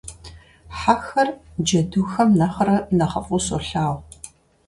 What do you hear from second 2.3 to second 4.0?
нэхърэ нэхъыфӀу солъагъу.